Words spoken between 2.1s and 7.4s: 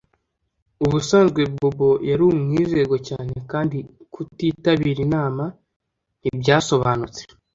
umwizerwa cyane kandi kutitabira inama ntibyasobanutse